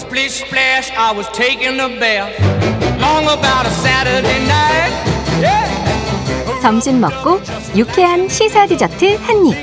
splish 0.00 0.42
splash, 0.44 0.90
I 0.96 1.12
was 1.12 1.28
taking 1.32 1.78
a 1.78 1.88
bath. 2.00 2.32
Long 3.00 3.24
about 3.24 3.66
a 3.66 3.70
Saturday 3.70 4.40
night. 4.48 4.92
Yeah. 5.40 6.60
점심 6.62 7.00
먹고 7.00 7.40
유쾌한 7.76 8.28
시사 8.28 8.66
디저트 8.66 9.16
한 9.22 9.46
입. 9.46 9.56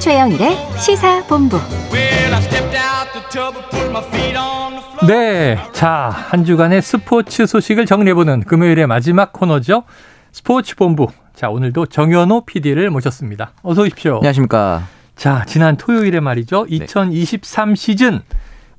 최영일의 0.00 0.56
시사 0.78 1.24
본부. 1.26 1.56
Well, 1.92 2.34
I 2.34 2.40
stepped 2.42 2.76
out 2.76 3.12
the 3.12 3.22
tub 3.30 3.56
and 3.56 3.70
put 3.70 3.90
my 3.90 4.02
feet 4.04 4.36
on 4.36 4.74
the 4.74 4.82
floor. 4.82 5.06
네. 5.06 5.58
자, 5.72 6.10
한 6.12 6.44
주간의 6.44 6.82
스포츠 6.82 7.46
소식을 7.46 7.86
정리해보는 7.86 8.44
금요일의 8.44 8.86
마지막 8.86 9.32
코너죠. 9.32 9.84
스포츠 10.32 10.76
본부. 10.76 11.08
자, 11.34 11.50
오늘도 11.50 11.86
정현호 11.86 12.46
PD를 12.46 12.90
모셨습니다. 12.90 13.52
어서 13.62 13.82
오십시오. 13.82 14.16
안녕하십니까. 14.16 14.82
자, 15.16 15.44
지난 15.46 15.76
토요일에 15.76 16.20
말이죠. 16.20 16.66
네. 16.68 16.76
2023 16.76 17.74
시즌 17.74 18.22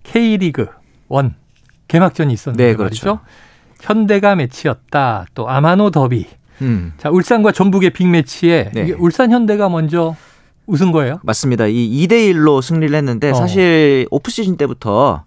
K리그 0.04 0.79
1 1.10 1.32
개막전이 1.88 2.34
있었는데 2.34 2.66
네, 2.66 2.76
그렇죠. 2.76 3.08
말이죠. 3.08 3.20
현대가 3.82 4.36
매치였다. 4.36 5.26
또 5.34 5.50
아마노 5.50 5.92
더비. 5.92 6.28
음, 6.62 6.94
자, 6.98 7.10
울산과 7.10 7.52
전북의 7.54 7.92
빅매치에 7.92 8.72
네. 8.74 8.92
울산 9.00 9.32
현대가 9.32 9.70
먼저 9.70 10.16
웃은 10.68 10.92
거예요? 10.92 11.20
맞습니다. 11.24 11.68
이 11.68 12.08
2대 12.08 12.34
1로 12.34 12.62
승리를 12.62 12.96
했는데 12.96 13.32
어. 13.32 13.34
사실 13.34 14.08
오프 14.12 14.30
시즌 14.30 14.58
때부터 14.58 15.24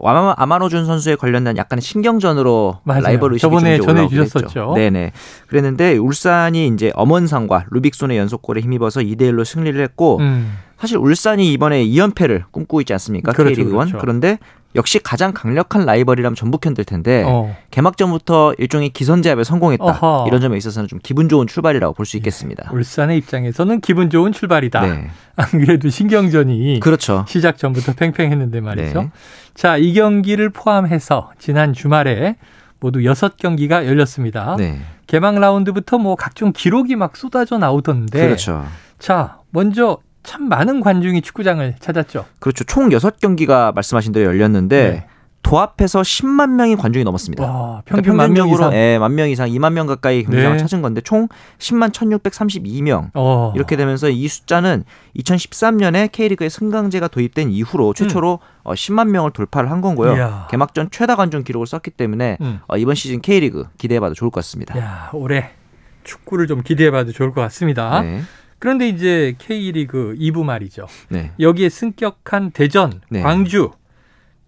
아마, 0.00 0.34
아마노준 0.36 0.86
선수에 0.86 1.16
관련된 1.16 1.56
약간의 1.56 1.82
신경전으로 1.82 2.80
맞아요. 2.84 3.02
라이벌 3.02 3.32
의식이 3.32 3.40
저번에 3.40 3.78
전해 3.78 4.08
주셨었죠. 4.08 4.46
했죠. 4.46 4.72
네네. 4.74 5.12
그랬는데 5.46 5.96
울산이 5.96 6.68
이제 6.68 6.92
엄원상과 6.94 7.66
루빅손의 7.70 8.18
연속골에 8.18 8.60
힘입어서 8.60 9.00
2대 9.00 9.22
1로 9.32 9.44
승리를 9.44 9.80
했고 9.82 10.18
음. 10.18 10.58
사실 10.84 10.98
울산이 10.98 11.50
이번에 11.54 11.82
2연패를 11.86 12.44
꿈꾸고 12.50 12.82
있지 12.82 12.92
않습니까? 12.92 13.32
그렇죠, 13.32 13.54
K리그 13.54 13.70
1. 13.70 13.74
그렇죠. 13.76 13.98
그런데 13.98 14.38
역시 14.74 14.98
가장 14.98 15.32
강력한 15.32 15.86
라이벌이라면 15.86 16.34
전북현대일 16.36 16.84
텐데 16.84 17.24
어. 17.26 17.56
개막전부터 17.70 18.54
일종의 18.58 18.90
기선제압에 18.90 19.44
성공했다. 19.44 19.82
어허. 19.82 20.24
이런 20.28 20.42
점에 20.42 20.58
있어서는 20.58 20.86
좀 20.88 20.98
기분 21.02 21.30
좋은 21.30 21.46
출발이라고 21.46 21.94
볼 21.94 22.04
수 22.04 22.18
있겠습니다. 22.18 22.70
울산의 22.70 23.16
입장에서는 23.16 23.80
기분 23.80 24.10
좋은 24.10 24.32
출발이다. 24.32 24.80
네. 24.82 25.08
안 25.36 25.46
그래도 25.48 25.88
신경전이 25.88 26.80
그렇죠. 26.80 27.24
시작 27.28 27.56
전부터 27.56 27.94
팽팽했는데 27.94 28.60
말이죠. 28.60 29.00
네. 29.04 29.10
자, 29.54 29.78
이 29.78 29.94
경기를 29.94 30.50
포함해서 30.50 31.30
지난 31.38 31.72
주말에 31.72 32.36
모두 32.78 32.98
6경기가 32.98 33.86
열렸습니다. 33.86 34.56
네. 34.58 34.80
개막 35.06 35.38
라운드부터 35.38 35.96
뭐 35.96 36.14
각종 36.14 36.52
기록이 36.52 36.96
막 36.96 37.16
쏟아져 37.16 37.56
나오던데. 37.56 38.20
그렇죠. 38.26 38.66
자, 38.98 39.38
먼저 39.50 39.96
참 40.24 40.48
많은 40.48 40.80
관중이 40.80 41.22
축구장을 41.22 41.76
찾았죠. 41.78 42.24
그렇죠. 42.40 42.64
총 42.64 42.88
6경기가 42.88 43.74
말씀하신 43.74 44.12
대로 44.12 44.26
열렸는데 44.26 44.90
네. 44.90 45.06
도합해서 45.44 46.00
10만 46.00 46.52
명이 46.52 46.76
관중이 46.76 47.04
넘었습니다. 47.04 47.44
와, 47.44 47.82
그러니까 47.84 47.96
평균 47.96 48.16
만명 48.16 48.46
평균적으로 48.46 48.68
이상. 48.70 48.74
예, 48.74 48.98
만명 48.98 49.28
이상, 49.28 49.48
2만 49.50 49.74
명 49.74 49.86
가까이 49.86 50.24
경기장을 50.24 50.56
네. 50.56 50.62
찾은 50.62 50.80
건데 50.80 51.02
총 51.02 51.28
10만 51.58 51.92
1,632명. 51.92 53.10
어. 53.12 53.52
이렇게 53.54 53.76
되면서 53.76 54.08
이 54.08 54.26
숫자는 54.26 54.84
2013년에 55.18 56.10
K리그에 56.10 56.48
승강제가 56.48 57.08
도입된 57.08 57.50
이후로 57.50 57.92
최초로 57.92 58.40
어, 58.62 58.72
10만 58.72 59.10
명을 59.10 59.32
돌파를 59.32 59.70
한 59.70 59.82
건고요. 59.82 60.12
음. 60.12 60.16
이야. 60.16 60.48
개막전 60.50 60.88
최다 60.90 61.14
관중 61.14 61.44
기록을 61.44 61.66
썼기 61.66 61.90
때문에 61.90 62.38
음. 62.40 62.60
어, 62.66 62.78
이번 62.78 62.94
시즌 62.94 63.20
K리그 63.20 63.66
기대해봐도 63.76 64.14
좋을 64.14 64.30
것 64.30 64.40
같습니다. 64.40 64.78
야, 64.78 65.10
올해 65.12 65.50
축구를 66.04 66.46
좀 66.46 66.62
기대해봐도 66.62 67.12
좋을 67.12 67.32
것 67.32 67.42
같습니다. 67.42 68.00
네. 68.00 68.22
그런데 68.64 68.88
이제 68.88 69.34
K리그 69.36 70.16
2부 70.18 70.42
말이죠. 70.42 70.86
네. 71.10 71.32
여기에 71.38 71.68
승격한 71.68 72.52
대전, 72.52 73.02
네. 73.10 73.20
광주 73.20 73.72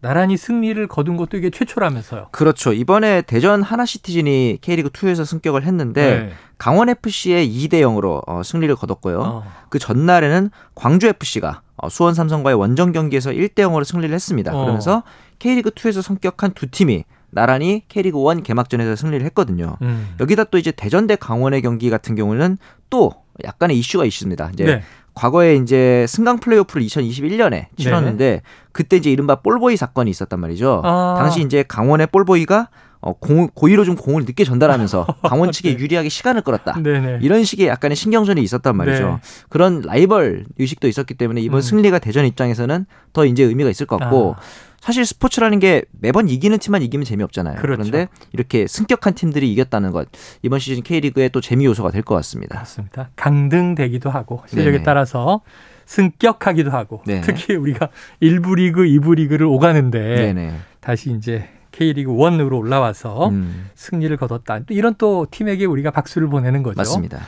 나란히 0.00 0.38
승리를 0.38 0.86
거둔 0.86 1.18
것도 1.18 1.36
이게 1.36 1.50
최초라면서요. 1.50 2.28
그렇죠. 2.30 2.72
이번에 2.72 3.20
대전 3.20 3.60
하나시티즌이 3.60 4.60
K리그 4.62 4.88
2에서 4.88 5.26
승격을 5.26 5.64
했는데 5.64 6.18
네. 6.18 6.32
강원 6.56 6.88
FC의 6.88 7.46
2대 7.46 7.82
0으로 7.82 8.22
어, 8.26 8.42
승리를 8.42 8.74
거뒀고요. 8.76 9.20
어. 9.20 9.44
그 9.68 9.78
전날에는 9.78 10.50
광주 10.74 11.08
FC가 11.08 11.60
어, 11.76 11.90
수원 11.90 12.14
삼성과의 12.14 12.56
원정 12.56 12.92
경기에서 12.92 13.32
1대 13.32 13.56
0으로 13.56 13.84
승리를 13.84 14.14
했습니다. 14.14 14.56
어. 14.56 14.62
그러면서 14.62 15.02
K리그 15.40 15.72
2에서 15.72 16.00
성격한 16.00 16.52
두 16.54 16.70
팀이 16.70 17.04
나란히 17.28 17.82
K리그 17.88 18.18
1 18.32 18.42
개막전에서 18.42 18.96
승리를 18.96 19.26
했거든요. 19.26 19.76
음. 19.82 20.14
여기다 20.20 20.44
또 20.44 20.56
이제 20.56 20.70
대전 20.70 21.06
대 21.06 21.16
강원의 21.16 21.60
경기 21.60 21.90
같은 21.90 22.14
경우는 22.14 22.56
또 22.88 23.25
약간의 23.44 23.78
이슈가 23.78 24.04
있습니다. 24.04 24.50
이제 24.52 24.64
네. 24.64 24.82
과거에 25.14 25.56
이제 25.56 26.04
승강 26.08 26.38
플레이오프를 26.40 26.86
2021년에 26.86 27.66
치렀는데 27.78 28.42
그때 28.72 28.96
이제 28.96 29.10
이른바 29.10 29.36
볼보이 29.36 29.76
사건이 29.76 30.10
있었단 30.10 30.38
말이죠. 30.38 30.82
아. 30.84 31.16
당시 31.18 31.40
이제 31.40 31.64
강원의 31.66 32.08
볼보이가 32.08 32.68
어, 33.00 33.12
공, 33.12 33.48
고의로 33.54 33.84
좀 33.84 33.94
공을 33.94 34.24
늦게 34.24 34.44
전달하면서 34.44 35.06
강원 35.22 35.52
측에 35.52 35.76
네. 35.76 35.78
유리하게 35.78 36.08
시간을 36.08 36.42
끌었다. 36.42 36.80
네네. 36.82 37.20
이런 37.22 37.44
식의 37.44 37.68
약간의 37.68 37.94
신경전이 37.96 38.42
있었단 38.42 38.76
말이죠. 38.76 39.06
네. 39.06 39.16
그런 39.48 39.80
라이벌 39.80 40.44
의식도 40.58 40.88
있었기 40.88 41.14
때문에 41.14 41.40
이번 41.40 41.58
음. 41.58 41.62
승리가 41.62 41.98
대전 41.98 42.26
입장에서는 42.26 42.84
더 43.12 43.24
이제 43.24 43.44
의미가 43.44 43.70
있을 43.70 43.86
것 43.86 43.98
같고 43.98 44.34
아. 44.36 44.40
사실 44.86 45.04
스포츠라는 45.04 45.58
게 45.58 45.82
매번 45.90 46.28
이기는 46.28 46.56
팀만 46.58 46.80
이기면 46.80 47.04
재미없잖아요. 47.04 47.56
그렇죠. 47.56 47.82
런데 47.82 48.06
이렇게 48.32 48.68
승격한 48.68 49.14
팀들이 49.14 49.52
이겼다는 49.52 49.90
것 49.90 50.06
이번 50.42 50.60
시즌 50.60 50.84
K리그의 50.84 51.30
또 51.30 51.40
재미 51.40 51.64
요소가 51.64 51.90
될 51.90 52.02
것 52.02 52.14
같습니다. 52.14 52.56
맞습니다. 52.60 53.10
강등되기도 53.16 54.10
하고 54.10 54.44
실력에 54.46 54.70
네네. 54.70 54.84
따라서 54.84 55.40
승격하기도 55.86 56.70
하고 56.70 57.02
네. 57.04 57.20
특히 57.20 57.56
우리가 57.56 57.88
1부 58.22 58.54
리그, 58.54 58.82
2부 58.82 59.16
리그를 59.16 59.46
오가는데 59.46 59.98
네네. 59.98 60.54
다시 60.78 61.10
이제 61.10 61.48
K리그 61.72 62.12
1으로 62.12 62.56
올라와서 62.56 63.30
음, 63.30 63.68
승리를 63.74 64.16
거뒀다. 64.16 64.60
또 64.60 64.72
이런 64.72 64.94
또 64.98 65.26
팀에게 65.28 65.64
우리가 65.64 65.90
박수를 65.90 66.28
보내는 66.28 66.62
거죠. 66.62 66.76
맞습니다. 66.76 67.26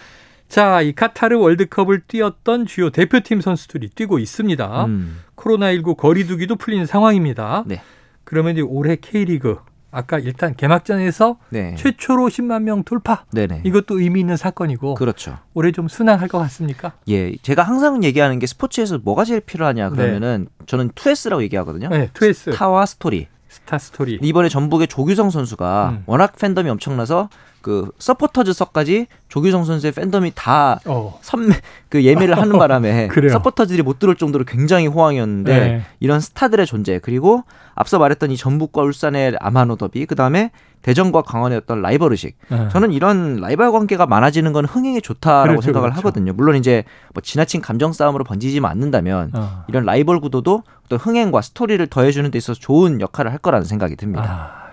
자, 0.49 0.81
이 0.81 0.93
카타르 0.93 1.39
월드컵을 1.39 2.03
뛰었던 2.09 2.67
주요 2.67 2.91
대표팀 2.91 3.41
선수들이 3.41 3.91
뛰고 3.91 4.19
있습니다. 4.19 4.85
음, 4.87 5.21
코로나19 5.37 5.97
거리두기도 5.97 6.57
풀린 6.57 6.87
상황입니다. 6.87 7.65
네. 7.67 7.83
그러면 8.25 8.53
이제 8.53 8.63
올해 8.63 8.97
K리그 8.97 9.59
아까 9.91 10.19
일단 10.19 10.55
개막전에서 10.55 11.39
네. 11.51 11.75
최초로 11.77 12.29
10만 12.29 12.63
명 12.63 12.83
돌파. 12.83 13.25
네네. 13.33 13.63
이것도 13.65 14.01
의미 14.01 14.21
있는 14.21 14.37
사건이고 14.37 14.95
그렇죠. 14.95 15.39
올해 15.55 15.73
좀 15.73 15.89
순항할 15.89 16.29
것 16.29 16.39
같습니까? 16.39 16.93
예, 17.09 17.35
제가 17.37 17.63
항상 17.63 18.05
얘기하는 18.05 18.39
게 18.39 18.47
스포츠에서 18.47 18.99
뭐가 18.99 19.25
제일 19.25 19.41
필요하냐 19.41 19.91
그러면은 19.91 20.49
저는 20.67 20.91
2S라고 20.91 21.43
얘기하거든요. 21.43 21.89
네, 21.89 22.11
two 22.13 22.43
S 22.43 22.53
스타와 22.53 22.85
스토리. 22.87 23.29
스타 23.49 23.79
스토리. 23.79 24.19
이번에 24.23 24.51
전북의 24.51 24.89
조규성 24.89 25.31
선수가 25.31 25.89
음. 25.91 26.03
워낙 26.07 26.37
팬덤이 26.37 26.69
엄청나서 26.69 27.31
그 27.69 27.91
서포터즈석까지 27.99 29.09
조규성 29.29 29.67
선수의 29.67 29.93
팬덤이 29.93 30.33
다 30.35 30.81
어. 30.87 31.19
선매 31.21 31.55
그 31.91 32.03
예매를 32.03 32.39
하는 32.39 32.57
바람에 32.59 33.09
그래요. 33.09 33.31
서포터들이 33.31 33.83
못 33.83 33.99
들어올 33.99 34.17
정도로 34.17 34.47
굉장히 34.47 34.87
호황이었는데 34.87 35.59
네. 35.59 35.83
이런 36.01 36.19
스타들의 36.19 36.65
존재 36.65 36.99
그리고 36.99 37.45
앞서 37.75 37.99
말했던 37.99 38.31
이 38.31 38.39
전북과 38.39 38.81
울산의 38.81 39.37
아마노 39.39 39.77
더비 39.77 40.07
그다음에 40.07 40.51
대전과 40.81 41.21
강원의 41.21 41.59
어떤 41.59 41.83
라이벌 41.83 42.13
의식 42.13 42.39
네. 42.49 42.71
저는 42.71 42.91
이런 42.91 43.37
라이벌 43.37 43.71
관계가 43.71 44.07
많아지는 44.07 44.55
건 44.55 44.65
흥행에 44.65 45.01
좋다라고 45.01 45.49
그렇죠, 45.49 45.65
생각을 45.67 45.91
그렇죠. 45.91 45.99
하거든요. 45.99 46.33
물론 46.33 46.57
이제 46.57 46.85
뭐 47.13 47.21
지나친 47.21 47.61
감정 47.61 47.93
싸움으로 47.93 48.25
번지지만 48.25 48.71
않는다면 48.71 49.33
어. 49.35 49.65
이런 49.69 49.85
라이벌 49.85 50.21
구도도 50.21 50.63
어떤 50.87 50.99
흥행과 50.99 51.43
스토리를 51.43 51.87
더해주는 51.89 52.31
데 52.31 52.39
있어서 52.39 52.59
좋은 52.59 53.03
역할을 53.03 53.31
할 53.31 53.37
거라는 53.37 53.67
생각이 53.67 53.97
듭니다. 53.97 54.25
아, 54.25 54.68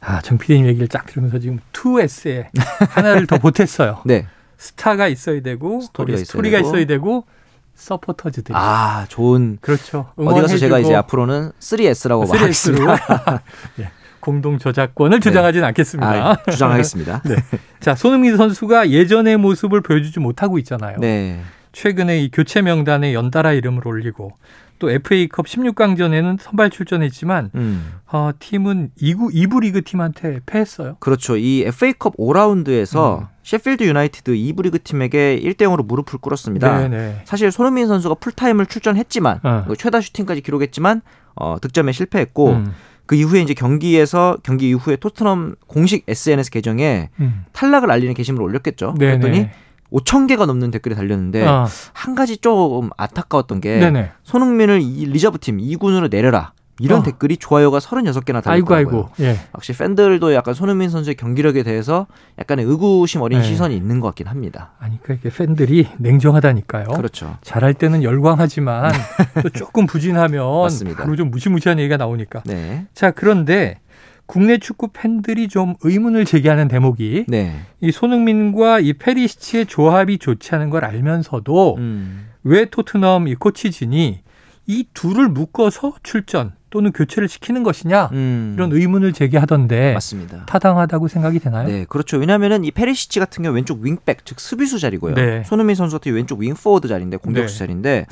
아, 0.00 0.20
정 0.22 0.38
PD님 0.38 0.66
얘기를 0.66 0.88
쫙 0.88 1.06
들으면서 1.06 1.38
지금 1.38 1.58
2S에 1.72 2.46
하나를 2.90 3.26
더 3.26 3.38
보탰어요. 3.38 4.00
네. 4.06 4.26
스타가 4.56 5.08
있어야 5.08 5.40
되고 5.40 5.80
스토리가 5.80 6.16
있어야 6.16 6.24
스토리가 6.24 6.56
되고. 6.58 6.68
있어야 6.68 6.84
되고 6.86 7.24
서포터즈들이 7.74 8.54
아 8.54 9.06
좋은 9.08 9.56
그렇죠. 9.62 10.10
어디 10.16 10.40
가서 10.42 10.58
제가 10.58 10.78
이제 10.80 10.94
앞으로는 10.94 11.52
3S라고 11.58 12.24
3S로 12.26 12.28
말하겠습니다. 12.28 13.42
예, 13.80 13.90
공동 14.20 14.58
저작권을 14.58 15.20
주장하지는 15.20 15.66
않겠습니다. 15.68 16.10
아, 16.10 16.36
주장하겠습니다. 16.50 17.22
네. 17.26 17.36
자, 17.80 17.94
손흥민 17.94 18.36
선수가 18.36 18.90
예전의 18.90 19.38
모습을 19.38 19.80
보여주지 19.80 20.20
못하고 20.20 20.58
있잖아요. 20.58 20.98
네. 20.98 21.40
최근에 21.72 22.20
이 22.20 22.30
교체 22.30 22.60
명단에 22.60 23.14
연달아 23.14 23.52
이름을 23.52 23.86
올리고 23.88 24.32
또 24.80 24.90
FA컵 24.90 25.46
16강전에는 25.46 26.40
선발 26.40 26.70
출전했지만 26.70 27.50
음. 27.54 27.92
어, 28.10 28.30
팀은 28.36 28.90
2구 29.00 29.32
2부 29.32 29.60
리그 29.60 29.82
팀한테 29.82 30.40
패했어요. 30.44 30.96
그렇죠. 30.98 31.36
이 31.36 31.62
FA컵 31.62 32.16
5라운드에서 32.16 33.20
음. 33.20 33.26
셰필드 33.44 33.84
유나이티드 33.84 34.32
2부 34.32 34.64
리그 34.64 34.82
팀에게 34.82 35.38
1대 35.40 35.58
0으로 35.58 35.84
무릎을 35.84 36.18
꿇었습니다. 36.18 36.88
네네. 36.88 37.22
사실 37.24 37.52
손흥민 37.52 37.86
선수가 37.86 38.16
풀타임을 38.16 38.66
출전했지만 38.66 39.40
어. 39.44 39.64
그 39.68 39.76
최다 39.76 40.00
슈팅까지 40.00 40.40
기록했지만 40.40 41.02
어, 41.36 41.56
득점에 41.60 41.92
실패했고 41.92 42.48
음, 42.50 42.74
그 43.06 43.14
이후에 43.14 43.40
이제 43.42 43.54
경기에서 43.54 44.38
경기 44.42 44.68
이후에 44.70 44.96
토트넘 44.96 45.56
공식 45.66 46.04
SNS 46.08 46.50
계정에 46.50 47.10
음. 47.20 47.44
탈락을 47.52 47.90
알리는 47.90 48.14
게시물을 48.14 48.44
올렸겠죠. 48.44 48.94
네네. 48.98 49.18
그랬더니 49.18 49.48
5천 49.92 50.28
개가 50.28 50.46
넘는 50.46 50.70
댓글이 50.70 50.94
달렸는데 50.94 51.46
어, 51.46 51.66
한 51.92 52.14
가지 52.14 52.36
좀 52.38 52.90
안타까웠던 52.96 53.60
게 53.60 53.78
네네. 53.78 54.10
손흥민을 54.22 54.80
이 54.82 55.06
reserve 55.06 55.38
팀 55.38 55.58
2군으로 55.58 56.10
내려라. 56.10 56.52
이런 56.82 57.00
어. 57.00 57.02
댓글이 57.02 57.36
좋아요가 57.36 57.78
36개나 57.78 58.36
아이고 58.46 58.68
달렸더라고요. 58.70 59.10
아이고. 59.10 59.10
예. 59.20 59.36
확실히 59.52 59.78
팬들도 59.78 60.32
약간 60.32 60.54
손흥민 60.54 60.88
선수의 60.88 61.14
경기력에 61.14 61.62
대해서 61.62 62.06
약간의 62.38 62.64
의구심 62.64 63.20
어린 63.20 63.40
네. 63.40 63.44
시선이 63.44 63.76
있는 63.76 64.00
것 64.00 64.06
같긴 64.08 64.28
합니다. 64.28 64.72
아니 64.78 64.98
그러니까 65.02 65.28
이게 65.28 65.36
팬들이 65.36 65.88
냉정하다니까요. 65.98 66.86
그렇죠. 66.88 67.36
잘할 67.42 67.74
때는 67.74 68.02
열광하지만 68.02 68.92
또 69.42 69.50
조금 69.50 69.84
부진하면 69.86 70.62
맞습니다. 70.62 71.02
바로 71.02 71.16
좀 71.16 71.30
무시무시한 71.30 71.78
얘기가 71.78 71.98
나오니까. 71.98 72.42
네. 72.46 72.86
자 72.94 73.10
그런데 73.10 73.80
국내 74.30 74.58
축구 74.58 74.90
팬들이 74.92 75.48
좀 75.48 75.74
의문을 75.82 76.24
제기하는 76.24 76.68
대목이 76.68 77.24
네. 77.26 77.62
이 77.80 77.90
손흥민과 77.90 78.78
이 78.78 78.92
페리시치의 78.92 79.66
조합이 79.66 80.18
좋지 80.18 80.54
않은 80.54 80.70
걸 80.70 80.84
알면서도 80.84 81.74
음. 81.78 82.28
왜 82.44 82.66
토트넘 82.66 83.26
이 83.26 83.34
코치진이 83.34 84.20
이 84.68 84.86
둘을 84.94 85.28
묶어서 85.28 85.94
출전 86.04 86.52
또는 86.70 86.92
교체를 86.92 87.28
시키는 87.28 87.64
것이냐 87.64 88.10
음. 88.12 88.52
이런 88.54 88.70
의문을 88.72 89.14
제기하던데 89.14 89.94
맞습니다. 89.94 90.46
타당하다고 90.46 91.08
생각이 91.08 91.40
되나요? 91.40 91.66
네, 91.66 91.84
그렇죠. 91.88 92.16
왜냐하면은 92.16 92.62
이 92.62 92.70
페리시치 92.70 93.18
같은 93.18 93.42
경우 93.42 93.56
왼쪽 93.56 93.80
윙백, 93.80 94.24
즉 94.24 94.38
수비수 94.38 94.78
자리고요. 94.78 95.16
네. 95.16 95.42
손흥민 95.44 95.74
선수 95.74 95.96
같은 95.96 96.10
경우 96.10 96.18
왼쪽 96.18 96.38
윙포워드 96.38 96.86
자리인데 96.86 97.16
공격수 97.16 97.54
네. 97.54 97.58
자리인데 97.58 98.06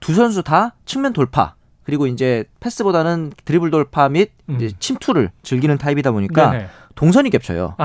두 0.00 0.14
선수 0.14 0.42
다 0.42 0.74
측면 0.84 1.12
돌파 1.12 1.54
그리고 1.84 2.06
이제 2.06 2.44
패스보다는 2.60 3.32
드리블 3.44 3.70
돌파 3.70 4.08
및 4.08 4.30
음. 4.48 4.58
침투를 4.78 5.30
즐기는 5.42 5.76
타입이다 5.78 6.12
보니까 6.12 6.50
네네. 6.50 6.66
동선이 6.94 7.30
겹쳐요. 7.30 7.76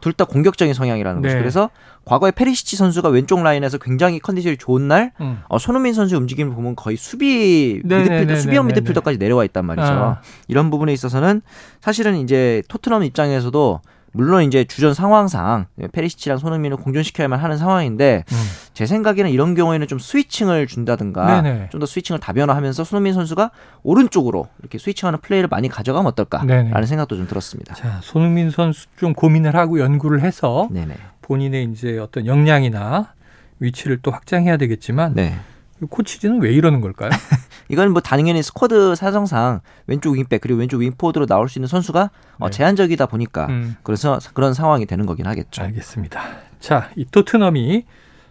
둘 0.00 0.12
다 0.12 0.24
공격적인 0.24 0.72
성향이라는 0.74 1.22
네. 1.22 1.28
거죠. 1.28 1.38
그래서 1.38 1.70
과거에 2.04 2.30
페리시치 2.30 2.76
선수가 2.76 3.08
왼쪽 3.08 3.42
라인에서 3.42 3.78
굉장히 3.78 4.18
컨디션이 4.20 4.56
좋은 4.56 4.86
날 4.88 5.12
음. 5.20 5.42
어, 5.48 5.58
손흥민 5.58 5.92
선수의 5.94 6.20
움직임을 6.20 6.54
보면 6.54 6.76
거의 6.76 6.96
수비 6.96 7.80
네네네네네네. 7.84 8.20
미드필더, 8.20 8.40
수비형 8.42 8.66
미드필더까지 8.68 9.18
내려와 9.18 9.44
있단 9.46 9.64
말이죠. 9.64 9.86
아. 9.86 10.20
이런 10.48 10.70
부분에 10.70 10.92
있어서는 10.92 11.42
사실은 11.80 12.16
이제 12.18 12.62
토트넘 12.68 13.02
입장에서도 13.04 13.80
물론 14.12 14.42
이제 14.42 14.64
주전 14.64 14.92
상황상 14.94 15.66
페리시치랑 15.92 16.38
손흥민을 16.38 16.76
공존시켜야만 16.78 17.38
하는 17.38 17.56
상황인데 17.58 18.24
음. 18.30 18.36
제 18.74 18.86
생각에는 18.86 19.30
이런 19.30 19.54
경우에는 19.54 19.86
좀 19.86 19.98
스위칭을 19.98 20.66
준다든가. 20.66 21.42
좀 21.70 21.80
더 21.80 21.86
스위칭을 21.86 22.18
다변화하면서 22.20 22.84
손흥민 22.84 23.14
선수가 23.14 23.50
오른쪽으로 23.82 24.48
이렇게 24.58 24.78
스위칭하는 24.78 25.20
플레이를 25.20 25.48
많이 25.48 25.68
가져가면 25.68 26.08
어떨까라는 26.08 26.70
네네. 26.72 26.86
생각도 26.86 27.16
좀 27.16 27.26
들었습니다. 27.26 27.74
자 27.74 28.00
손흥민 28.02 28.50
선수 28.50 28.86
좀 28.98 29.14
고민을 29.14 29.54
하고 29.56 29.78
연구를 29.80 30.22
해서 30.22 30.68
네네. 30.70 30.94
본인의 31.22 31.70
이제 31.72 31.98
어떤 31.98 32.26
역량이나 32.26 33.14
위치를 33.60 34.00
또 34.02 34.10
확장해야 34.10 34.56
되겠지만 34.56 35.14
네. 35.14 35.34
이 35.82 35.86
코치진은 35.88 36.40
왜 36.42 36.52
이러는 36.52 36.80
걸까요? 36.80 37.10
이건 37.70 37.92
뭐 37.92 38.02
당연히 38.02 38.42
스쿼드 38.42 38.94
사정상 38.96 39.60
왼쪽 39.86 40.12
윙백 40.14 40.40
그리고 40.40 40.58
왼쪽 40.60 40.78
윙포드로 40.78 41.26
나올 41.26 41.48
수 41.48 41.58
있는 41.58 41.68
선수가 41.68 42.10
어, 42.38 42.46
네. 42.46 42.50
제한적이다 42.50 43.06
보니까 43.06 43.46
음, 43.46 43.76
그래서 43.82 44.18
그런 44.34 44.54
상황이 44.54 44.86
되는 44.86 45.06
거긴 45.06 45.26
하겠죠. 45.26 45.62
알겠습니다. 45.62 46.20
자, 46.58 46.90
이 46.96 47.04
토트넘이 47.04 47.84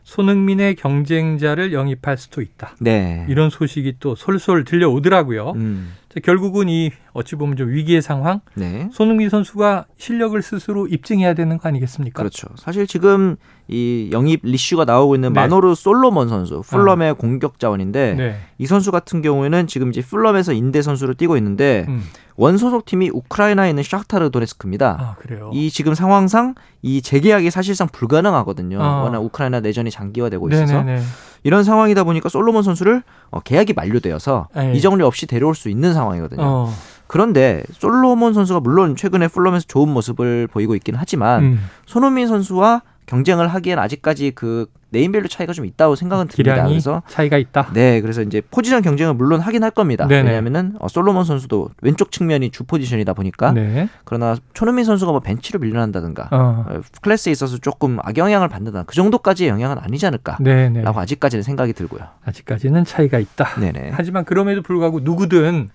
손흥민의 0.04 0.76
경쟁자를 0.76 1.72
영입할 1.72 2.18
수도 2.18 2.42
있다. 2.42 2.76
네. 2.80 3.26
이런 3.30 3.50
소식이 3.50 3.96
또 4.00 4.16
솔솔 4.16 4.64
들려오더라고요. 4.64 5.52
음. 5.52 5.94
자, 6.12 6.20
결국은 6.24 6.70
이 6.70 6.92
어찌 7.14 7.36
보면 7.36 7.56
좀 7.56 7.70
위기의 7.70 8.02
상황. 8.02 8.42
네. 8.56 8.90
손흥민 8.92 9.30
선수가 9.30 9.86
실력을 9.98 10.42
스스로 10.42 10.88
입증해야 10.88 11.36
되는 11.36 11.58
거 11.60 11.70
아니겠습니까? 11.70 12.18
그렇죠. 12.22 12.48
사실 12.56 12.88
지금 12.88 13.36
이 13.68 14.10
영입 14.12 14.40
리슈가 14.44 14.86
나오고 14.86 15.14
있는 15.14 15.34
네. 15.34 15.40
마노르 15.40 15.76
솔로몬 15.76 16.28
선수, 16.28 16.62
풀럼의 16.66 17.14
공격 17.16 17.60
자원인데 17.60 18.16
네. 18.16 18.40
이 18.58 18.66
선수 18.66 18.92
같은 18.92 19.22
경우에는 19.22 19.68
지금 19.68 19.90
이제 19.90 20.02
풀럼에서 20.02 20.54
인대 20.54 20.82
선수로 20.82 21.14
뛰고 21.14 21.38
있는데 21.38 21.86
음. 21.88 22.04
원 22.36 22.58
소속 22.58 22.86
팀이 22.86 23.12
우크라이나에 23.14 23.70
있는 23.70 23.84
샤흐타르 23.84 24.32
도네츠크입니다. 24.32 24.98
아, 25.00 25.16
그래요. 25.20 25.52
이 25.54 25.70
지금 25.70 25.94
상황상 25.94 26.56
이 26.82 27.02
재계약이 27.02 27.52
사실상 27.52 27.88
불가능하거든요. 27.92 28.82
아. 28.82 29.04
워낙 29.04 29.20
우크라이나 29.20 29.60
내전이 29.60 29.92
장기화되고 29.92 30.50
있어서 30.50 30.82
네네네. 30.82 31.04
이런 31.44 31.64
상황이다 31.64 32.04
보니까 32.04 32.30
솔로몬 32.30 32.64
선수를 32.64 33.04
어, 33.30 33.40
계약이 33.40 33.74
만료되어서 33.74 34.48
에이. 34.56 34.78
이적료 34.78 35.06
없이 35.06 35.28
데려올 35.28 35.56
수 35.56 35.70
있는 35.70 35.94
상황이거든요. 35.94 36.42
어. 36.44 36.74
그런데 37.08 37.64
솔로몬 37.74 38.34
선수가 38.34 38.60
물론 38.60 38.96
최근에 38.96 39.28
풀럼에서 39.30 39.66
좋은 39.68 39.90
모습을 39.90 40.48
보이고 40.48 40.76
있긴 40.76 40.96
하지만 40.96 41.44
음. 41.44 41.70
손흥민 41.86 42.28
선수와 42.28 42.84
경쟁을 43.08 43.48
하기엔 43.48 43.80
아직까지 43.80 44.32
그 44.36 44.68
네임밸류 44.92 45.28
차이가 45.28 45.54
좀 45.54 45.66
있다고 45.66 45.96
생각은 45.96 46.28
듭니다. 46.28 46.66
그래서 46.66 47.02
차이가 47.08 47.38
있다. 47.38 47.72
네, 47.74 48.02
그래서 48.02 48.22
이제 48.22 48.42
포지션 48.50 48.82
경쟁을 48.82 49.14
물론 49.14 49.40
하긴 49.40 49.64
할 49.64 49.72
겁니다. 49.72 50.08
네네. 50.08 50.28
왜냐하면은 50.30 50.74
어, 50.80 50.88
솔로몬 50.88 51.24
선수도 51.24 51.70
왼쪽 51.82 52.12
측면이 52.12 52.52
주 52.52 52.64
포지션이다 52.64 53.14
보니까 53.14 53.52
네. 53.52 53.90
그러나 54.04 54.36
손흥민 54.54 54.86
선수가 54.86 55.12
뭐 55.12 55.22
벤치로 55.22 55.60
밀려난다든가 55.60 56.30
어. 56.32 56.66
어, 56.68 56.82
클래스에 57.02 57.32
있어서 57.32 57.58
조금 57.58 57.98
악영향을 58.02 58.50
받는다 58.50 58.84
그 58.84 58.96
정도까지의 58.96 59.50
영향은 59.50 59.78
아니지 59.80 60.06
않을까라고 60.06 60.44
네네. 60.44 60.84
아직까지는 60.86 61.44
생각이 61.44 61.74
들고요. 61.74 62.02
아직까지는 62.26 62.86
차이가 62.86 63.20
있다. 63.20 63.60
네네. 63.60 63.92
하지만 63.94 64.26
그럼에도 64.26 64.62
불구하고 64.62 65.00
누구든 65.02 65.70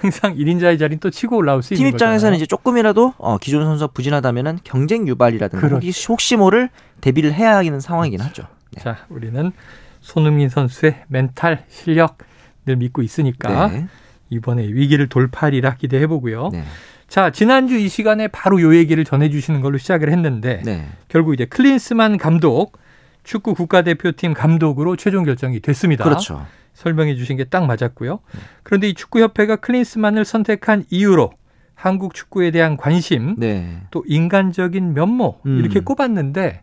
항상 0.00 0.34
1인자의 0.36 0.78
자리는 0.78 0.98
또 1.00 1.10
치고 1.10 1.36
올라올 1.36 1.62
수팀 1.62 1.78
있는 1.78 1.92
입장에서는 1.92 2.18
거잖아요. 2.18 2.36
이제 2.36 2.46
조금이라도 2.46 3.14
어, 3.18 3.38
기존 3.38 3.64
선수가 3.64 3.92
부진하다면은 3.92 4.58
경쟁 4.64 5.06
유발이라든가 5.06 5.66
그렇죠. 5.66 5.86
혹시, 5.86 6.06
혹시 6.08 6.36
모를 6.36 6.70
대비를 7.00 7.32
해야 7.32 7.56
하는 7.56 7.80
상황이긴 7.80 8.20
하죠. 8.20 8.44
네. 8.72 8.82
자, 8.82 8.98
우리는 9.08 9.52
손흥민 10.00 10.48
선수의 10.48 11.02
멘탈 11.08 11.64
실력 11.68 12.18
늘 12.64 12.76
믿고 12.76 13.02
있으니까 13.02 13.68
네. 13.68 13.86
이번에 14.30 14.66
위기를 14.66 15.08
돌파하리라 15.08 15.74
기대해 15.74 16.06
보고요. 16.06 16.50
네. 16.52 16.64
자, 17.08 17.30
지난주 17.30 17.76
이 17.76 17.88
시간에 17.88 18.28
바로 18.28 18.60
요 18.62 18.74
얘기를 18.74 19.04
전해 19.04 19.28
주시는 19.28 19.60
걸로 19.60 19.76
시작을 19.76 20.10
했는데 20.10 20.62
네. 20.64 20.88
결국 21.08 21.34
이제 21.34 21.44
클린스만 21.44 22.16
감독 22.16 22.78
축구 23.24 23.54
국가대표팀 23.54 24.34
감독으로 24.34 24.96
최종 24.96 25.24
결정이 25.24 25.60
됐습니다. 25.60 26.04
그렇죠. 26.04 26.46
설명해 26.74 27.14
주신 27.16 27.36
게 27.36 27.44
딱 27.44 27.66
맞았고요. 27.66 28.20
그런데 28.62 28.88
이 28.88 28.94
축구협회가 28.94 29.56
클린스만을 29.56 30.24
선택한 30.24 30.84
이유로 30.90 31.32
한국 31.74 32.14
축구에 32.14 32.50
대한 32.50 32.76
관심, 32.76 33.34
네. 33.36 33.80
또 33.90 34.04
인간적인 34.06 34.94
면모 34.94 35.40
음. 35.46 35.58
이렇게 35.58 35.80
꼽았는데 35.80 36.62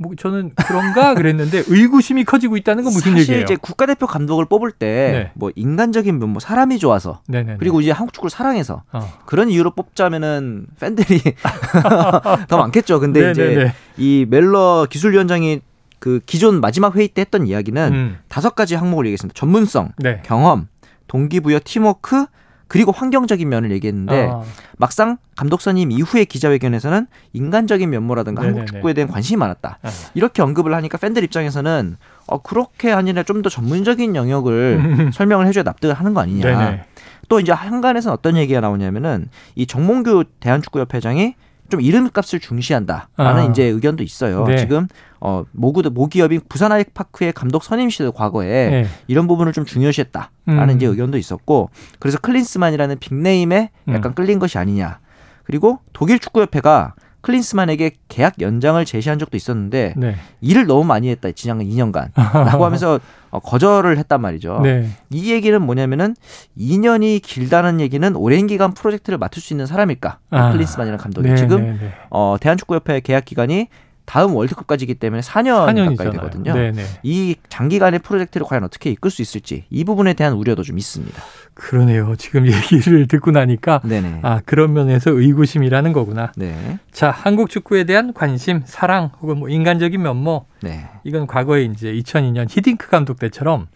뭐 0.00 0.14
저는 0.16 0.52
그런가 0.54 1.14
그랬는데 1.14 1.64
의구심이 1.68 2.22
커지고 2.24 2.56
있다는 2.56 2.84
건 2.84 2.92
무슨 2.92 3.12
사실 3.12 3.22
얘기예요? 3.22 3.42
이제 3.42 3.56
국가대표 3.56 4.06
감독을 4.06 4.44
뽑을 4.44 4.70
때 4.70 5.10
네. 5.12 5.30
뭐 5.34 5.50
인간적인 5.56 6.20
면모 6.20 6.38
사람이 6.38 6.78
좋아서 6.78 7.20
네네. 7.26 7.56
그리고 7.58 7.80
이제 7.80 7.90
한국 7.90 8.12
축구를 8.12 8.30
사랑해서 8.30 8.84
어. 8.92 9.00
그런 9.26 9.50
이유로 9.50 9.72
뽑자면은 9.72 10.66
팬들이 10.78 11.20
더 12.48 12.56
많겠죠. 12.58 13.00
근데 13.00 13.32
이제 13.32 13.44
네네네. 13.44 13.72
이 13.96 14.24
멜러 14.30 14.86
기술위원장이 14.88 15.60
그 15.98 16.20
기존 16.26 16.60
마지막 16.60 16.96
회의 16.96 17.08
때 17.08 17.22
했던 17.22 17.46
이야기는 17.46 17.92
음. 17.92 18.18
다섯 18.28 18.54
가지 18.54 18.74
항목을 18.74 19.06
얘기했습니다. 19.06 19.38
전문성, 19.38 19.92
네. 19.98 20.20
경험, 20.24 20.68
동기부여, 21.06 21.60
팀워크, 21.64 22.26
그리고 22.68 22.92
환경적인 22.92 23.48
면을 23.48 23.70
얘기했는데 23.72 24.28
아, 24.30 24.42
막상 24.76 25.16
감독 25.36 25.62
선임 25.62 25.90
이후의 25.90 26.26
기자회견에서는 26.26 27.06
인간적인 27.32 27.88
면모라든가 27.88 28.42
네네네. 28.42 28.58
한국 28.58 28.72
축구에 28.74 28.92
대한 28.92 29.08
관심이 29.10 29.38
많았다. 29.38 29.78
아. 29.82 29.90
이렇게 30.12 30.42
언급을 30.42 30.74
하니까 30.74 30.98
팬들 30.98 31.24
입장에서는 31.24 31.96
어, 32.26 32.42
그렇게 32.42 32.92
아니라 32.92 33.22
좀 33.22 33.40
더 33.40 33.48
전문적인 33.48 34.14
영역을 34.16 34.80
음. 34.84 35.10
설명을 35.14 35.46
해줘야 35.46 35.62
납득을 35.62 35.94
하는 35.94 36.12
거 36.12 36.20
아니냐. 36.20 36.44
네네. 36.44 36.84
또 37.28 37.40
이제 37.40 37.52
한간에서는 37.52 38.12
어떤 38.12 38.36
얘기가 38.36 38.60
나오냐면은 38.60 39.28
이 39.54 39.66
정몽규 39.66 40.24
대한축구협회장이 40.40 41.34
좀 41.68 41.80
이름값을 41.80 42.40
중시한다라는 42.40 43.08
아. 43.16 43.44
이제 43.44 43.64
의견도 43.64 44.02
있어요. 44.02 44.44
네. 44.46 44.56
지금 44.56 44.88
어 45.20 45.44
모구도 45.52 45.90
모기업인 45.90 46.40
부산 46.48 46.72
아이파크의 46.72 47.32
감독 47.32 47.62
선임 47.62 47.90
시도 47.90 48.12
과거에 48.12 48.70
네. 48.70 48.86
이런 49.06 49.26
부분을 49.26 49.52
좀 49.52 49.64
중요시했다라는 49.64 50.30
음. 50.48 50.76
이제 50.76 50.86
의견도 50.86 51.18
있었고 51.18 51.70
그래서 51.98 52.18
클린스만이라는 52.18 52.98
big 52.98 53.25
name에 53.25 53.70
약간 53.88 54.12
음. 54.12 54.14
끌린 54.14 54.38
것이 54.38 54.58
아니냐. 54.58 55.00
그리고 55.44 55.80
독일 55.92 56.18
축구협회가 56.18 56.94
클린스만에게 57.20 57.92
계약 58.08 58.40
연장을 58.40 58.82
제시한 58.84 59.18
적도 59.18 59.36
있었는데 59.36 59.94
네. 59.96 60.16
일을 60.40 60.66
너무 60.66 60.84
많이 60.84 61.08
했다 61.10 61.30
지난 61.32 61.58
2년간라고 61.58 62.60
하면서 62.60 63.00
어, 63.30 63.40
거절을 63.40 63.98
했단 63.98 64.20
말이죠. 64.20 64.60
네. 64.62 64.88
이 65.10 65.32
얘기는 65.32 65.60
뭐냐면은 65.60 66.16
2년이 66.56 67.20
길다는 67.22 67.80
얘기는 67.80 68.16
오랜 68.16 68.46
기간 68.46 68.72
프로젝트를 68.72 69.18
맡을 69.18 69.42
수 69.42 69.52
있는 69.52 69.66
사람일까? 69.66 70.18
아. 70.30 70.52
클린스만이라는 70.52 70.98
감독이 70.98 71.28
네, 71.28 71.36
지금 71.36 71.62
네, 71.62 71.72
네. 71.72 71.92
어, 72.10 72.36
대한축구협회 72.40 73.00
계약 73.00 73.24
기간이 73.24 73.68
다음 74.08 74.34
월드컵까지이기 74.36 74.94
때문에 74.94 75.20
4년 75.20 75.66
가까이 75.66 75.74
4년이잖아요. 75.74 76.12
되거든요. 76.12 76.54
네네. 76.54 76.82
이 77.02 77.36
장기간의 77.50 77.98
프로젝트를 78.00 78.46
과연 78.46 78.64
어떻게 78.64 78.88
이끌 78.90 79.10
수 79.10 79.20
있을지 79.20 79.64
이 79.68 79.84
부분에 79.84 80.14
대한 80.14 80.32
우려도 80.32 80.62
좀 80.62 80.78
있습니다. 80.78 81.22
그러네요. 81.52 82.14
지금 82.16 82.46
얘기를 82.50 83.06
듣고 83.06 83.32
나니까 83.32 83.82
네네. 83.84 84.20
아 84.22 84.40
그런 84.46 84.72
면에서 84.72 85.10
의구심이라는 85.10 85.92
거구나. 85.92 86.32
네. 86.36 86.78
자, 86.90 87.10
한국 87.10 87.50
축구에 87.50 87.84
대한 87.84 88.14
관심, 88.14 88.62
사랑 88.64 89.10
혹은 89.20 89.38
뭐 89.38 89.50
인간적인 89.50 90.00
면모 90.00 90.46
네. 90.62 90.88
이건 91.04 91.26
과거에 91.26 91.64
이제 91.64 91.92
2002년 91.92 92.46
히딩크 92.48 92.88
감독 92.88 93.18
때처럼 93.18 93.66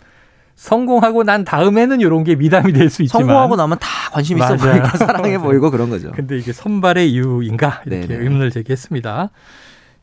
성공하고 0.55 1.25
난 1.25 1.45
다음에는 1.45 2.01
이런 2.01 2.25
게 2.25 2.37
미담이 2.37 2.73
될 2.73 2.89
수 2.89 3.03
있지만 3.03 3.27
성공하고 3.27 3.57
나면 3.57 3.79
다 3.81 3.89
관심 4.13 4.39
있어 4.39 4.57
맞아요. 4.57 4.81
보이고 4.81 4.97
사랑해 4.97 5.37
보이고 5.39 5.71
그런 5.71 5.91
거죠. 5.91 6.11
근데 6.13 6.39
이게 6.39 6.53
선발의 6.53 7.11
이유인가 7.13 7.83
이렇게 7.87 8.07
네네. 8.07 8.23
의문을 8.25 8.51
제기했습니다. 8.51 9.31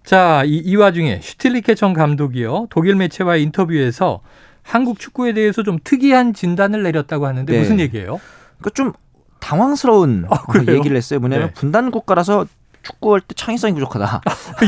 자, 0.04 0.44
이, 0.46 0.58
이 0.58 0.76
와중에 0.76 1.20
슈틸리케 1.22 1.76
전 1.76 1.94
감독이요 1.94 2.68
독일 2.70 2.96
매체와의 2.96 3.44
인터뷰에서 3.44 4.22
한국 4.64 5.00
축구에 5.00 5.34
대해서 5.34 5.64
좀 5.64 5.80
특이한 5.84 6.34
진단을 6.34 6.84
내렸다고 6.84 7.26
하는데 7.26 7.52
네. 7.52 7.60
무슨 7.60 7.80
얘기예요? 7.80 8.20
그러니까 8.60 8.70
좀 8.74 8.94
당황스러운 9.40 10.26
아? 10.30 10.44
얘기를 10.72 10.96
했어요. 10.96 11.20
뭐냐면 11.20 11.48
네. 11.48 11.54
분단 11.54 11.92
국가라서 11.92 12.46
축구할 12.84 13.22
때 13.22 13.34
창의성이 13.36 13.74
부족하다. 13.74 14.22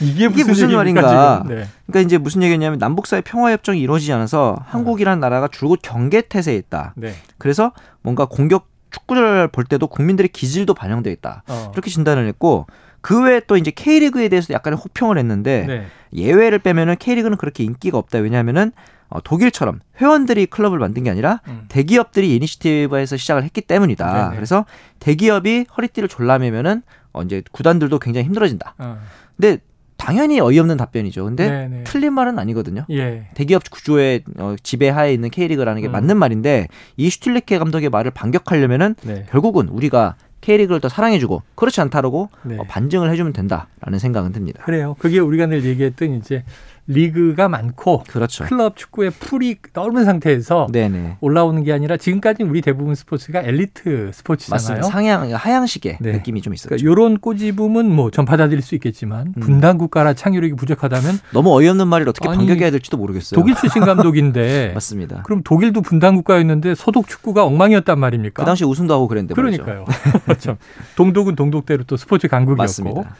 이게, 0.00 0.26
이게 0.26 0.44
무슨, 0.44 0.72
말인가? 0.72 1.42
네. 1.46 1.66
그러니까 1.86 2.06
이제 2.06 2.18
무슨 2.18 2.42
얘기냐면 2.42 2.78
남북 2.78 3.06
사이 3.06 3.20
평화 3.22 3.52
협정이 3.52 3.80
이루어지지 3.80 4.12
않아서 4.12 4.56
한국이라는 4.66 5.20
나라가 5.20 5.48
줄곧 5.48 5.80
경계 5.82 6.20
태세에 6.20 6.56
있다. 6.56 6.94
네. 6.96 7.14
그래서 7.38 7.72
뭔가 8.02 8.26
공격 8.26 8.68
축구를 8.90 9.48
볼 9.48 9.64
때도 9.64 9.86
국민들의 9.86 10.28
기질도 10.28 10.74
반영돼 10.74 11.10
있다. 11.12 11.42
어. 11.48 11.70
이렇게 11.74 11.90
진단을 11.90 12.26
했고 12.28 12.66
그 13.00 13.24
외에 13.24 13.40
또 13.46 13.56
이제 13.56 13.70
K리그에 13.70 14.28
대해서 14.28 14.52
약간의 14.52 14.78
호평을 14.78 15.18
했는데 15.18 15.64
네. 15.66 15.86
예외를 16.12 16.58
빼면은 16.58 16.96
K리그는 16.96 17.36
그렇게 17.36 17.64
인기가 17.64 17.98
없다. 17.98 18.18
왜냐하면은 18.18 18.72
어, 19.08 19.22
독일처럼 19.22 19.80
회원들이 20.00 20.46
클럽을 20.46 20.78
만든 20.78 21.04
게 21.04 21.10
아니라 21.10 21.40
음. 21.48 21.64
대기업들이 21.68 22.34
이니셔티브에서 22.36 23.16
시작을 23.16 23.42
했기 23.42 23.62
때문이다. 23.62 24.24
네네. 24.24 24.36
그래서 24.36 24.66
대기업이 24.98 25.66
허리띠를 25.76 26.08
졸라매면은 26.08 26.82
어, 27.12 27.22
이제 27.22 27.42
구단들도 27.50 27.98
굉장히 28.00 28.26
힘들어진다. 28.26 28.74
어. 28.78 28.98
근데 29.36 29.58
당연히 29.96 30.40
어이없는 30.40 30.76
답변이죠. 30.76 31.24
근데 31.24 31.48
네네. 31.50 31.84
틀린 31.84 32.12
말은 32.12 32.38
아니거든요. 32.38 32.84
예. 32.90 33.28
대기업 33.34 33.68
구조의 33.68 34.22
어, 34.38 34.54
지배하에 34.62 35.12
있는 35.12 35.28
K리그라는 35.28 35.82
게 35.82 35.88
음. 35.88 35.92
맞는 35.92 36.16
말인데 36.16 36.68
이 36.96 37.10
슈틸리케 37.10 37.58
감독의 37.58 37.90
말을 37.90 38.12
반격하려면은 38.12 38.94
네. 39.02 39.26
결국은 39.30 39.68
우리가 39.68 40.16
K리그를 40.40 40.80
더 40.80 40.88
사랑해주고 40.88 41.42
그렇지 41.54 41.80
않다라고 41.80 42.30
네. 42.44 42.56
어, 42.58 42.62
반증을 42.68 43.10
해주면 43.10 43.32
된다라는 43.32 43.98
생각은 43.98 44.32
듭니다. 44.32 44.62
그래요. 44.64 44.96
그게 44.98 45.18
우리가 45.18 45.46
늘 45.46 45.64
얘기했던 45.64 46.14
이제 46.14 46.44
리그가 46.88 47.48
많고 47.48 48.02
그렇죠. 48.08 48.44
클럽 48.44 48.76
축구의 48.76 49.10
풀이 49.10 49.56
넓은 49.74 50.04
상태에서 50.04 50.66
네네. 50.72 51.18
올라오는 51.20 51.62
게 51.62 51.72
아니라 51.72 51.96
지금까지 51.96 52.42
우리 52.42 52.62
대부분 52.62 52.94
스포츠가 52.94 53.40
엘리트 53.42 54.10
스포츠잖아요. 54.14 54.54
맞습니다. 54.80 54.88
상향 54.88 55.30
하향식의 55.34 55.98
네. 56.00 56.12
느낌이 56.12 56.40
좀 56.42 56.54
있었죠. 56.54 56.70
그러니까 56.70 56.90
이런 56.90 57.18
꼬집음은 57.18 57.94
뭐 57.94 58.08
전 58.10 58.24
받아들일 58.24 58.62
수 58.62 58.74
있겠지만 58.74 59.34
음. 59.36 59.40
분단 59.40 59.76
국가라 59.78 60.14
창의력이 60.14 60.54
부족하다면 60.54 61.18
너무 61.32 61.54
어이없는 61.56 61.86
말을 61.86 62.08
어떻게 62.08 62.26
아니, 62.28 62.38
반격해야 62.38 62.70
될지도 62.70 62.96
모르겠어요. 62.96 63.38
독일 63.38 63.54
출신 63.54 63.82
감독인데 63.86 64.72
맞습니다. 64.74 65.22
그럼 65.24 65.42
독일도 65.44 65.82
분단 65.82 66.16
국가였는데 66.16 66.74
소독 66.74 67.06
축구가 67.06 67.44
엉망이었단 67.44 67.98
말입니까? 68.00 68.42
그 68.42 68.46
당시 68.46 68.64
우승도 68.64 68.94
하고 68.94 69.06
그랬는데. 69.08 69.34
그러니까요. 69.34 69.84
참 70.40 70.56
동독은 70.96 71.36
동독대로 71.36 71.84
또 71.84 71.96
스포츠 71.98 72.28
강국이었고. 72.28 72.56
맞습니다. 72.62 73.14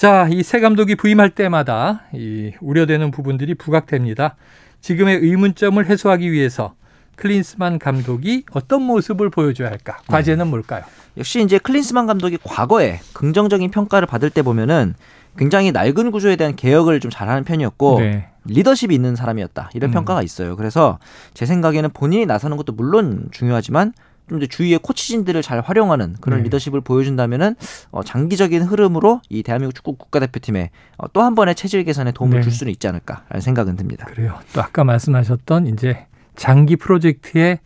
자, 0.00 0.26
이 0.30 0.42
새 0.42 0.60
감독이 0.60 0.94
부임할 0.94 1.28
때마다 1.28 2.04
이 2.14 2.52
우려되는 2.62 3.10
부분들이 3.10 3.52
부각됩니다. 3.54 4.34
지금의 4.80 5.18
의문점을 5.18 5.84
해소하기 5.84 6.32
위해서 6.32 6.72
클린스만 7.16 7.78
감독이 7.78 8.44
어떤 8.52 8.80
모습을 8.80 9.28
보여줘야 9.28 9.68
할까? 9.68 9.98
과제는 10.06 10.46
뭘까요? 10.46 10.84
역시 11.18 11.42
이제 11.42 11.58
클린스만 11.58 12.06
감독이 12.06 12.38
과거에 12.42 13.00
긍정적인 13.12 13.70
평가를 13.72 14.06
받을 14.06 14.30
때 14.30 14.40
보면은 14.40 14.94
굉장히 15.36 15.70
낡은 15.70 16.12
구조에 16.12 16.36
대한 16.36 16.56
개혁을 16.56 17.00
좀 17.00 17.10
잘하는 17.10 17.44
편이었고 17.44 18.00
네. 18.00 18.28
리더십이 18.46 18.94
있는 18.94 19.16
사람이었다 19.16 19.68
이런 19.74 19.90
음. 19.90 19.92
평가가 19.92 20.22
있어요. 20.22 20.56
그래서 20.56 20.98
제 21.34 21.44
생각에는 21.44 21.90
본인이 21.90 22.24
나서는 22.24 22.56
것도 22.56 22.72
물론 22.72 23.28
중요하지만 23.32 23.92
좀 24.30 24.38
이제 24.38 24.46
주위의 24.46 24.78
코치진들을 24.78 25.42
잘 25.42 25.60
활용하는 25.60 26.14
그런 26.20 26.38
네. 26.38 26.44
리더십을 26.44 26.82
보여준다면은 26.82 27.56
어, 27.90 28.04
장기적인 28.04 28.62
흐름으로 28.62 29.20
이 29.28 29.42
대한민국 29.42 29.74
축구 29.74 29.96
국가대표팀에 29.96 30.70
어, 30.98 31.12
또한 31.12 31.34
번의 31.34 31.56
체질 31.56 31.82
개선에 31.82 32.12
도움을 32.12 32.36
네. 32.38 32.42
줄 32.44 32.52
수는 32.52 32.70
있지 32.70 32.86
않을까라는 32.86 33.40
생각은 33.40 33.74
듭니다. 33.74 34.06
그래요. 34.06 34.38
또 34.52 34.62
아까 34.62 34.84
말씀하셨던 34.84 35.66
이제 35.66 36.06
장기 36.36 36.76
프로젝트에 36.76 37.58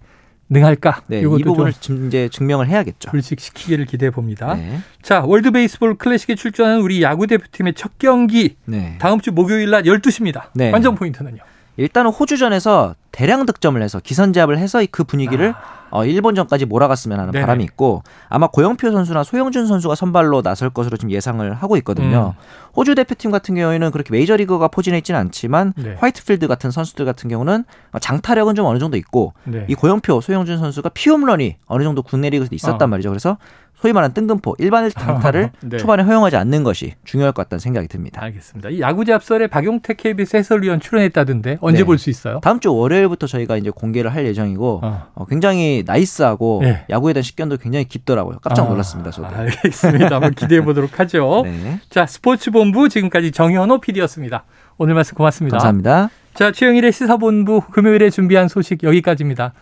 능할까? 0.49 1.03
네, 1.09 1.21
이 1.21 1.25
부분을 1.25 1.75
좀좀 1.75 2.07
이제 2.07 2.31
증명을 2.31 2.67
해야겠죠. 2.67 3.11
불식시키기를 3.11 3.85
기대해 3.85 4.11
봅니다. 4.11 4.55
네. 4.55 4.79
자, 5.03 5.23
월드 5.27 5.51
베이스볼 5.51 5.97
클래식에 5.97 6.35
출전하는 6.35 6.81
우리 6.81 7.03
야구 7.03 7.27
대표팀의 7.27 7.75
첫 7.75 7.99
경기 7.99 8.57
네. 8.65 8.97
다음 8.99 9.21
주 9.21 9.33
목요일 9.33 9.69
날 9.69 9.83
12시입니다. 9.83 10.45
네. 10.55 10.71
관전 10.71 10.95
포인트는요. 10.95 11.43
일단은 11.77 12.11
호주전에서 12.11 12.95
대량 13.11 13.47
득점을 13.47 13.81
해서 13.81 14.01
기선제압을 14.01 14.59
해서 14.59 14.83
그 14.91 15.05
분위기를 15.05 15.55
어, 15.91 16.05
일본전까지 16.05 16.67
몰아갔으면 16.67 17.19
하는 17.21 17.29
아. 17.29 17.33
네네. 17.33 17.43
바람이 17.45 17.63
있고 17.65 18.03
아마 18.29 18.49
고영표 18.49 18.91
선수나 18.91 19.23
소형준 19.23 19.69
선수가 19.69 19.95
선발로 19.95 20.43
나설 20.43 20.69
것으로 20.71 20.97
지금 20.97 21.13
예상을 21.13 21.55
하고 21.55 21.77
있거든요. 21.77 22.35
음. 22.37 22.43
호주 22.77 22.97
대표팀 22.97 23.31
같은 23.31 23.55
경우에는 23.55 23.93
그렇게 23.93 24.11
메이저리거가 24.11 24.67
포진해 24.69 24.99
있지는 24.99 25.21
않지만 25.21 25.73
네. 25.77 25.95
화이트필드 26.01 26.49
같은 26.49 26.73
선수들 26.73 27.05
같은 27.05 27.31
경우는 27.31 27.65
어, 27.93 27.99
장타력은 28.01 28.57
좀 28.57 28.67
어느 28.67 28.81
정도 28.81 28.97
있고 28.97 29.35
네. 29.45 29.65
이 29.69 29.77
고영표, 29.77 30.21
소형준 30.21 30.59
선수가 30.59 30.89
피홈런이 30.89 31.57
어느 31.67 31.85
정도 31.85 32.03
국내 32.03 32.29
리그에서 32.31 32.53
있었단 32.53 32.83
어. 32.83 32.87
말이죠. 32.89 33.11
그래서 33.11 33.39
소위 33.85 33.93
말하는 33.93 34.15
뜬금포 34.15 34.55
일발 34.61 34.89
장타를 34.89 35.51
네. 35.61 35.77
초반에 35.77 36.03
허용하지 36.05 36.37
않는 36.37 36.65
것이 36.65 36.95
중요할 37.05 37.35
것 37.35 37.43
같다는 37.43 37.61
생각이 37.61 37.87
듭니다. 37.87 38.23
알겠습니다. 38.23 38.71
이 38.71 38.81
야구 38.81 39.05
잡설에 39.05 39.47
박용택 39.47 39.99
KBS 39.99 40.39
해설위원 40.39 40.81
출연했다던데 40.81 41.59
언제 41.61 41.81
네. 41.81 41.85
볼수 41.85 42.09
있어요? 42.09 42.41
다음 42.41 42.61
주 42.61 42.75
월요일부터 42.75 43.27
저희가 43.27 43.59
이제 43.59 43.69
공개를 43.69 44.15
할 44.15 44.25
예정이고 44.25 44.81
어. 44.83 45.09
어, 45.15 45.27
굉장히 45.27 45.85
nice하고 45.87 46.61
네. 46.63 46.87
야구에 46.89 47.13
대한 47.13 47.23
식견도 47.23 47.59
굉장히 47.59 47.85
깊더라고요. 47.85 48.39
깜짝 48.41 48.65
아, 48.65 48.69
놀랐습니다. 48.71 49.11
저도. 49.11 49.29
알겠습니다. 49.29 50.15
한번 50.15 50.33
기대해 50.33 50.63
보도록 50.63 50.99
하죠. 51.01 51.43
네. 51.45 51.79
자, 51.91 52.07
스포츠본부 52.07 52.89
지금까지 52.89 53.33
정현호 53.33 53.83
PD였습니다. 53.83 54.45
오늘 54.79 54.95
말씀 54.95 55.15
고맙습니다. 55.15 55.59
감사합니다. 55.59 56.09
자, 56.33 56.53
최영일의 56.53 56.91
시사본부 56.91 57.61
금요일에 57.71 58.09
준비한 58.09 58.49
소식 58.49 58.83
여기까지입니다. 58.83 59.53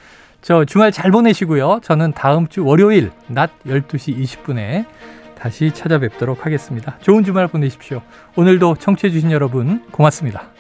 저 0.43 0.65
주말 0.65 0.91
잘 0.91 1.11
보내시고요. 1.13 1.81
저는 1.83 2.13
다음 2.13 2.49
주 2.49 2.65
월요일 2.65 3.13
낮 3.29 3.51
12시 3.65 4.19
20분에 4.19 4.87
다시 5.39 5.71
찾아뵙도록 5.73 6.45
하겠습니다. 6.45 6.99
좋은 7.01 7.25
주말 7.25 7.47
보내십시오. 7.47 8.03
오늘도 8.37 8.77
청취해주신 8.77 9.31
여러분 9.31 9.85
고맙습니다. 9.93 10.52